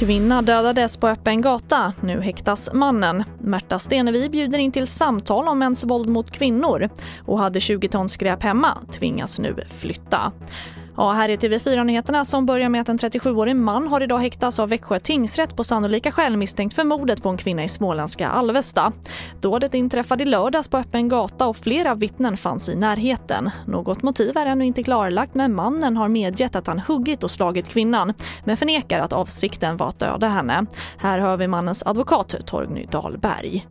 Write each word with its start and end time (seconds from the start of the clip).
Kvinna 0.00 0.42
dödades 0.42 0.96
på 0.96 1.08
öppen 1.08 1.40
gata. 1.40 1.92
Nu 2.00 2.20
häktas 2.20 2.70
mannen. 2.72 3.24
Märta 3.38 3.78
Stenevi 3.78 4.28
bjuder 4.28 4.58
in 4.58 4.72
till 4.72 4.86
samtal 4.86 5.48
om 5.48 5.58
mäns 5.58 5.84
våld 5.84 6.08
mot 6.08 6.30
kvinnor 6.30 6.88
och 7.26 7.38
hade 7.38 7.60
20 7.60 7.88
ton 7.88 8.08
skräp 8.08 8.42
hemma 8.42 8.78
tvingas 8.90 9.38
nu 9.38 9.56
flytta. 9.68 10.32
Ja, 11.00 11.10
här 11.10 11.28
är 11.28 11.36
TV4-nyheterna 11.36 12.24
som 12.24 12.46
börjar 12.46 12.68
med 12.68 12.80
att 12.80 12.88
en 12.88 12.98
37-årig 12.98 13.56
man 13.56 13.88
har 13.88 14.00
idag 14.00 14.18
häktats 14.18 14.58
av 14.58 14.68
Växjö 14.68 15.00
tingsrätt 15.00 15.56
på 15.56 15.64
sannolika 15.64 16.12
skäl 16.12 16.36
misstänkt 16.36 16.74
för 16.74 16.84
mordet 16.84 17.22
på 17.22 17.28
en 17.28 17.36
kvinna 17.36 17.64
i 17.64 17.68
småländska 17.68 18.28
Alvesta. 18.28 18.92
Dådet 19.40 19.74
inträffade 19.74 20.22
i 20.22 20.26
lördags 20.26 20.68
på 20.68 20.76
öppen 20.78 21.08
gata 21.08 21.46
och 21.46 21.56
flera 21.56 21.94
vittnen 21.94 22.36
fanns 22.36 22.68
i 22.68 22.76
närheten. 22.76 23.50
Något 23.66 24.02
motiv 24.02 24.36
är 24.36 24.46
ännu 24.46 24.66
inte 24.66 24.82
klarlagt 24.82 25.34
men 25.34 25.54
mannen 25.54 25.96
har 25.96 26.08
medgett 26.08 26.56
att 26.56 26.66
han 26.66 26.78
huggit 26.78 27.24
och 27.24 27.30
slagit 27.30 27.68
kvinnan 27.68 28.14
men 28.44 28.56
förnekar 28.56 29.00
att 29.00 29.12
avsikten 29.12 29.76
var 29.76 29.88
att 29.88 29.98
döda 29.98 30.28
henne. 30.28 30.66
Här 30.98 31.18
hör 31.18 31.36
vi 31.36 31.48
mannens 31.48 31.82
advokat 31.86 32.34
Torgny 32.46 32.86
Dahlberg. 32.90 33.66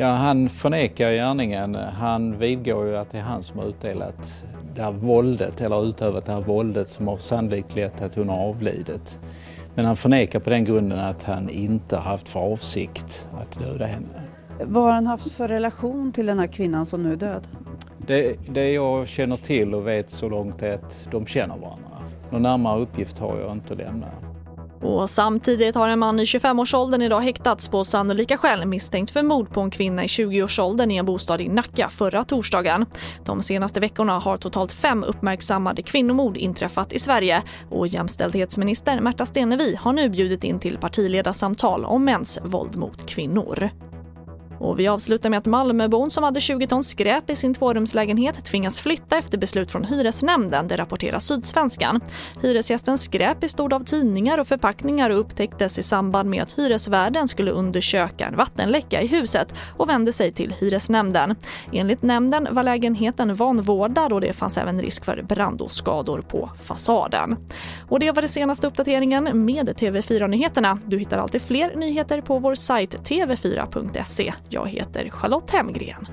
Ja, 0.00 0.06
han 0.06 0.48
förnekar 0.48 1.12
gärningen. 1.12 1.74
Han 1.74 2.38
vidgår 2.38 2.86
ju 2.86 2.96
att 2.96 3.10
det 3.10 3.18
är 3.18 3.22
han 3.22 3.42
som 3.42 3.58
har 3.58 3.66
utdelat 3.66 4.44
det 4.74 4.82
här 4.82 4.90
våldet 4.92 5.60
eller 5.60 5.88
utövat 5.88 6.24
det 6.24 6.32
här 6.32 6.40
våldet 6.40 6.88
som 6.88 7.08
har 7.08 7.18
sannolikt 7.18 7.76
lett 7.76 7.96
till 7.96 8.06
att 8.06 8.14
hon 8.14 8.28
har 8.28 8.48
avlidit. 8.48 9.20
Men 9.74 9.84
han 9.84 9.96
förnekar 9.96 10.40
på 10.40 10.50
den 10.50 10.64
grunden 10.64 10.98
att 10.98 11.22
han 11.22 11.48
inte 11.48 11.96
har 11.96 12.10
haft 12.10 12.28
för 12.28 12.40
avsikt 12.40 13.28
att 13.40 13.58
döda 13.58 13.86
henne. 13.86 14.22
Vad 14.64 14.82
har 14.82 14.92
han 14.92 15.06
haft 15.06 15.32
för 15.32 15.48
relation 15.48 16.12
till 16.12 16.26
den 16.26 16.38
här 16.38 16.46
kvinnan 16.46 16.86
som 16.86 17.02
nu 17.02 17.12
är 17.12 17.16
död? 17.16 17.48
Det, 18.06 18.36
det 18.48 18.72
jag 18.72 19.08
känner 19.08 19.36
till 19.36 19.74
och 19.74 19.86
vet 19.86 20.10
så 20.10 20.28
långt 20.28 20.62
är 20.62 20.74
att 20.74 21.08
de 21.10 21.26
känner 21.26 21.56
varandra. 21.56 22.02
Någon 22.30 22.42
närmare 22.42 22.80
uppgift 22.80 23.18
har 23.18 23.38
jag 23.38 23.52
inte 23.52 23.72
att 23.72 23.78
lämna. 23.78 24.06
Och 24.80 25.10
samtidigt 25.10 25.74
har 25.74 25.88
en 25.88 25.98
man 25.98 26.20
i 26.20 26.24
25-årsåldern 26.24 27.02
idag 27.02 27.20
häktats 27.20 27.68
på 27.68 27.84
sannolika 27.84 28.38
skäl 28.38 28.66
misstänkt 28.66 29.10
för 29.10 29.22
mord 29.22 29.50
på 29.50 29.60
en 29.60 29.70
kvinna 29.70 30.04
i 30.04 30.06
20-årsåldern 30.06 30.90
i 30.90 30.96
en 30.96 31.06
bostad 31.06 31.40
i 31.40 31.48
Nacka 31.48 31.88
förra 31.88 32.24
torsdagen. 32.24 32.86
De 33.24 33.42
senaste 33.42 33.80
veckorna 33.80 34.18
har 34.18 34.36
totalt 34.36 34.72
fem 34.72 35.04
uppmärksammade 35.04 35.82
kvinnomord 35.82 36.36
inträffat 36.36 36.92
i 36.92 36.98
Sverige 36.98 37.42
och 37.70 37.86
jämställdhetsminister 37.86 39.00
Märta 39.00 39.26
Stenevi 39.26 39.74
har 39.74 39.92
nu 39.92 40.08
bjudit 40.08 40.44
in 40.44 40.58
till 40.58 40.78
partiledarsamtal 40.78 41.84
om 41.84 42.04
mäns 42.04 42.38
våld 42.42 42.76
mot 42.76 43.06
kvinnor. 43.06 43.70
Och 44.58 44.78
vi 44.78 44.88
avslutar 44.88 45.30
med 45.30 45.38
att 45.38 45.46
Malmöbon 45.46 46.10
som 46.10 46.24
hade 46.24 46.40
20 46.40 46.66
ton 46.66 46.84
skräp 46.84 47.30
i 47.30 47.36
sin 47.36 47.54
tvårumslägenhet 47.54 48.44
tvingas 48.44 48.80
flytta 48.80 49.18
efter 49.18 49.38
beslut 49.38 49.72
från 49.72 49.84
hyresnämnden, 49.84 50.68
det 50.68 50.76
rapporterar 50.76 51.18
Sydsvenskan. 51.18 52.00
Hyresgästens 52.42 53.02
skräp 53.02 53.40
bestod 53.40 53.72
av 53.72 53.84
tidningar 53.84 54.38
och 54.38 54.46
förpackningar 54.46 55.10
och 55.10 55.20
upptäcktes 55.20 55.78
i 55.78 55.82
samband 55.82 56.30
med 56.30 56.42
att 56.42 56.52
hyresvärden 56.52 57.28
skulle 57.28 57.50
undersöka 57.50 58.26
en 58.26 58.36
vattenläcka 58.36 59.02
i 59.02 59.06
huset 59.06 59.54
och 59.76 59.88
vände 59.88 60.12
sig 60.12 60.32
till 60.32 60.54
hyresnämnden. 60.60 61.34
Enligt 61.72 62.02
nämnden 62.02 62.48
var 62.50 62.62
lägenheten 62.62 63.34
vanvårdad 63.34 64.12
och 64.12 64.20
det 64.20 64.32
fanns 64.32 64.58
även 64.58 64.80
risk 64.80 65.04
för 65.04 65.22
brand 65.22 65.60
och 65.60 65.72
skador 65.72 66.20
på 66.20 66.50
fasaden. 66.64 67.36
Och 67.88 68.00
det 68.00 68.12
var 68.12 68.22
den 68.22 68.28
senaste 68.28 68.66
uppdateringen 68.66 69.44
med 69.44 69.68
TV4-nyheterna. 69.68 70.78
Du 70.86 70.98
hittar 70.98 71.18
alltid 71.18 71.42
fler 71.42 71.76
nyheter 71.76 72.20
på 72.20 72.38
vår 72.38 72.54
sajt 72.54 72.94
tv4.se. 72.94 74.32
Jag 74.50 74.68
heter 74.68 75.10
Charlotte 75.10 75.50
Hemgren. 75.50 76.06